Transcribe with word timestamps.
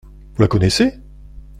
Vous 0.33 0.41
la 0.41 0.47
connaissez? 0.47 0.99